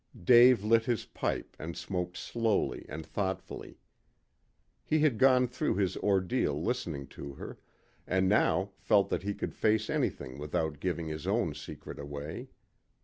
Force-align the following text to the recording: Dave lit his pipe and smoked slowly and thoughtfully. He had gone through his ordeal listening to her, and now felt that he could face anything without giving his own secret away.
Dave 0.23 0.63
lit 0.63 0.85
his 0.85 1.05
pipe 1.05 1.55
and 1.59 1.77
smoked 1.77 2.17
slowly 2.17 2.87
and 2.89 3.05
thoughtfully. 3.05 3.77
He 4.83 4.97
had 5.01 5.19
gone 5.19 5.47
through 5.47 5.75
his 5.75 5.95
ordeal 5.97 6.59
listening 6.59 7.05
to 7.09 7.33
her, 7.33 7.59
and 8.07 8.27
now 8.27 8.71
felt 8.79 9.09
that 9.09 9.21
he 9.21 9.35
could 9.35 9.53
face 9.53 9.91
anything 9.91 10.39
without 10.39 10.79
giving 10.79 11.07
his 11.07 11.27
own 11.27 11.53
secret 11.53 11.99
away. 11.99 12.49